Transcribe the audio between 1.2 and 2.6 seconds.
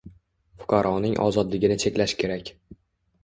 ozodligini cheklash kerak